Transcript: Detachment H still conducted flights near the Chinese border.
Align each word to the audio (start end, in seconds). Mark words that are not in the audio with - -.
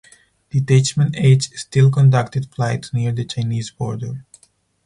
Detachment 0.49 1.15
H 1.15 1.51
still 1.51 1.91
conducted 1.91 2.47
flights 2.51 2.91
near 2.91 3.11
the 3.11 3.23
Chinese 3.23 3.69
border. 3.69 4.25